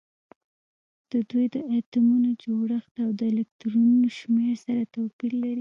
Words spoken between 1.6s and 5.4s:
اتومونو جوړښت او د الکترونونو شمیر سره توپیر